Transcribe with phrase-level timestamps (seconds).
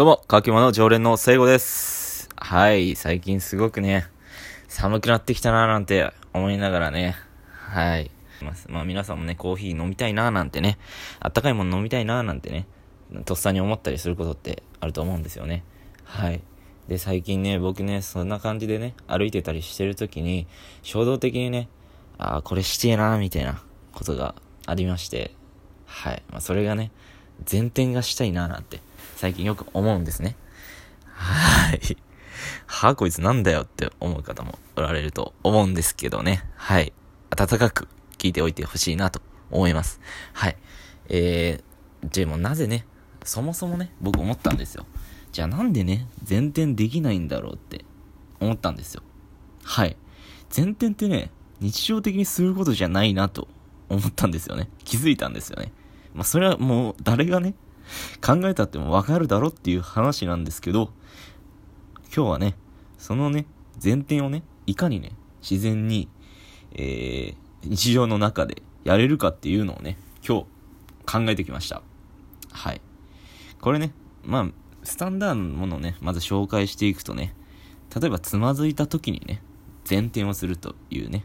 [0.00, 2.30] どうも、乾き物常連の聖子です。
[2.34, 4.06] はい、最近すごくね、
[4.66, 7.16] 寒くなってきたなーなんて思いながらね、
[7.50, 8.10] はい。
[8.70, 10.78] まあ、皆さんもね、コーヒー飲みたいなーなんてね、
[11.18, 12.66] あったかいもの飲みたいなーなんてね、
[13.26, 15.64] とっさに思ったりすることってあると思うんですよね。
[16.04, 16.40] はい。
[16.88, 20.46] で、最近ね、僕ね、そんな感じでね、歩いてたりしてる時に、
[20.82, 21.68] 衝動的にね、
[22.16, 23.62] ああ、これしてえなーみたいな
[23.92, 25.34] ことがありまして、
[25.84, 26.22] はい。
[26.30, 26.90] まあ、それがね、
[27.46, 28.80] 前転がしたいなーなんて、
[29.16, 30.36] 最近よく思うんですね。
[31.04, 31.96] はい。
[32.66, 36.44] はあ、こいつなんだよって思う方もおられると思うんですけどね。
[36.56, 36.92] はい。
[37.30, 39.20] 温かく聞いておいてほしいなと
[39.50, 40.00] 思います。
[40.32, 40.56] はい。
[41.08, 42.86] えー、じゃあもうなぜね、
[43.24, 44.86] そもそもね、僕思ったんですよ。
[45.32, 47.84] じゃあなんでね、前転できないんだろうって
[48.40, 49.02] 思ったんですよ。
[49.62, 49.96] はい。
[50.54, 51.30] 前転ってね、
[51.60, 53.48] 日常的にすることじゃないなと
[53.88, 54.68] 思ったんですよね。
[54.84, 55.72] 気づいたんですよね。
[56.14, 57.54] まあそれはもう誰がね、
[58.24, 60.90] 考えたってもわかるだろっていう話なんですけど、
[62.14, 62.56] 今日はね、
[62.98, 63.46] そのね、
[63.82, 66.08] 前転をね、いかにね、自然に、
[66.72, 70.46] えー、日常の中でやれるかっていうのをね、今日
[71.06, 71.82] 考えてきました。
[72.52, 72.80] はい。
[73.60, 73.92] これね、
[74.24, 74.46] まあ、
[74.82, 77.34] スタンダードのものをね、まず紹介していくとね、
[77.94, 79.42] 例えばつまずいた時にね、
[79.88, 81.24] 前転をするというね、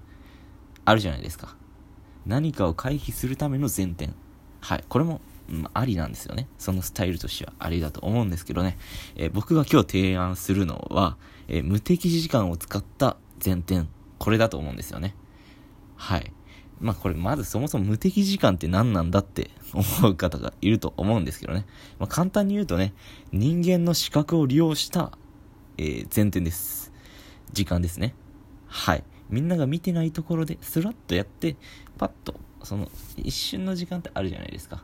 [0.83, 1.55] あるじゃないですか。
[2.25, 4.09] 何かを回避するための前転。
[4.61, 4.83] はい。
[4.89, 6.47] これも、うんありなんですよね。
[6.57, 8.77] そのスタイルとしてはありだと思うんですけどね。
[9.15, 13.85] えー僕が今日提案するのは、えー無敵時間を使った前転。
[14.17, 15.15] これだと思うんですよね。
[15.95, 16.31] はい。
[16.79, 21.65] まあこれまずそもそも無敵時間って何なんだって思う方がいると思うんですけどね。
[21.99, 22.93] まあ簡単に言うとね、
[23.31, 25.17] 人間の視覚を利用した、
[25.77, 26.91] えー前転です。
[27.53, 28.15] 時間ですね。
[28.67, 29.03] はい。
[29.29, 31.55] みんなが見てないところでスラッとやって、
[31.97, 34.83] パッと、その一瞬の時間ってあるじゃないですか。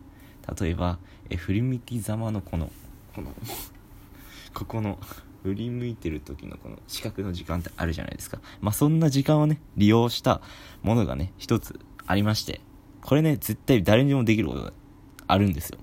[0.60, 2.72] 例えば、え振り向きざまのこの、
[3.16, 3.34] この、
[4.54, 5.00] ここの、
[5.44, 8.40] 振り向いてる時のこの視覚の時間ってあるじゃないですか。
[8.62, 10.42] まあ、そんな時間をね、利用した
[10.84, 12.62] ものがね、一つありまして、
[13.02, 14.74] これね、絶対誰にでもできることが
[15.28, 15.80] あるんですよ。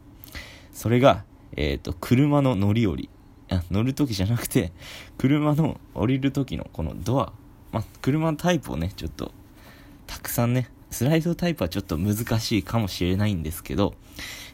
[0.72, 1.24] それが、
[1.56, 3.10] えっ、と、車の乗り降り。
[3.50, 4.72] あ乗る時じゃなくて、
[5.16, 7.32] 車の降りる時のこのドア。
[7.72, 9.32] まあ、車のタイプをね、ちょっと、
[10.06, 13.94] たくさんね、スライドタイプはちょっと難しいかもしれないんですけど、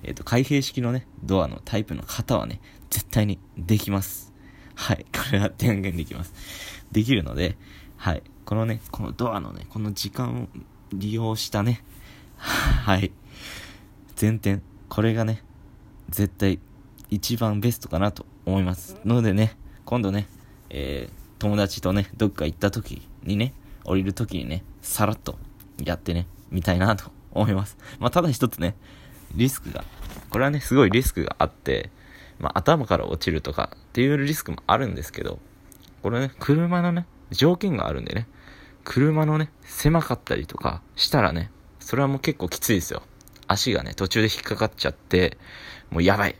[0.03, 4.33] えっ、と、開閉式のね、ドアのタイプの方はね、絶対にできます。
[4.75, 5.07] はい。
[5.13, 6.35] これは電源できます。
[6.93, 7.57] できるので、
[7.97, 8.23] はい。
[8.45, 10.49] このね、このドアのね、この時間を
[10.93, 11.83] 利用したね、
[12.37, 13.13] はい。
[14.21, 14.61] 前転。
[14.89, 15.43] これがね、
[16.11, 16.59] 絶対
[17.11, 18.97] 一番ベストかなと思います。
[19.05, 20.27] のでね、今度ね、
[20.71, 25.39] えー、友達とね、どっか行った時にね、降りる時にね、さらっと
[25.83, 27.77] やってね、みたいなと思います。
[27.99, 28.77] まあ、ただ一つね、
[29.35, 29.85] リスクが、
[30.31, 31.91] これはね、すごいリスクがあって、
[32.39, 35.39] まあ、頭から落ちるとかっていうリスクもあるんですけど、
[36.03, 38.29] これね、車のね、条件があるんでね、
[38.85, 43.03] 車のね、狭かったりとかしたらね、それはもう結構きついですよ。
[43.47, 45.39] 足がね、途中で引っかかっちゃって、
[45.91, 46.37] もうやばい。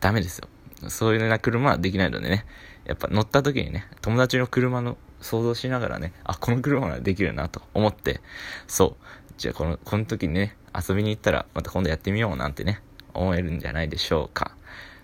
[0.00, 0.48] ダメですよ。
[0.88, 2.46] そういうような車はできないのでね、
[2.84, 8.20] やっぱ乗った時にね、友達の車の想像しながらね、あ、この車ならできるなと思って、
[8.66, 9.04] そう。
[9.36, 12.82] じゃあこの、この時にね、遊びに行ったら、また今度やってみようなんてね、
[13.14, 14.56] 思えるんじゃないでしょうか。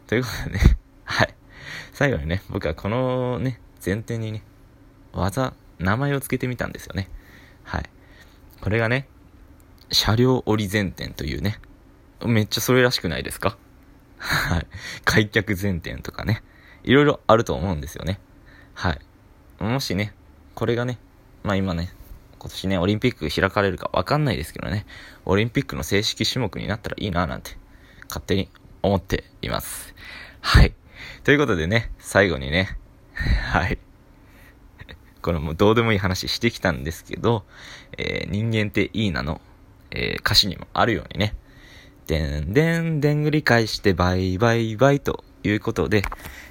[0.06, 0.60] ということでね、
[1.04, 1.34] はい。
[1.92, 4.42] 最後にね、僕はこのね、前提にね、
[5.12, 7.08] 技、名前を付けてみたんですよね。
[7.64, 7.90] はい。
[8.60, 9.08] これがね、
[9.90, 11.58] 車両折り前転というね、
[12.24, 13.56] めっちゃそれらしくないですか？
[14.18, 14.66] はい。
[15.04, 16.42] 開脚前転とかね、
[16.82, 18.20] いろいろあると思うんですよね。
[18.74, 19.00] はい。
[19.58, 20.12] もしね、
[20.54, 20.98] これがね、
[21.42, 21.90] まあ今ね、
[22.38, 24.86] 今年ね、オリンピック開かれるかわかんないですけどね、
[25.24, 27.56] オリンピックの正式種目になったらいいななんて、
[28.08, 28.48] 勝手に
[28.82, 29.94] 思っています。
[30.40, 30.74] はい。
[31.24, 32.76] ということでね、最後にね、
[33.14, 33.78] はい。
[35.22, 37.44] これもうどうでもいい話してきたんですけど、
[37.98, 39.40] えー人間っていいなの、
[39.90, 41.34] えー歌詞にもあるようにね、
[42.06, 46.04] でんでんでんぐり返してバイバイバイということで、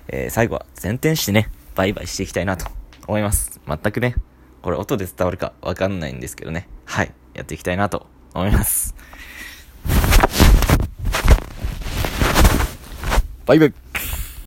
[0.08, 2.70] えー最後は前転してね、バイバイしていきたいなと
[3.08, 3.60] 思います。
[3.68, 4.16] 全くね、
[4.62, 8.96] これ音で伝わるかわかんないんですけどね、はい、やっていきたいなと思います。
[13.46, 13.74] バイバイ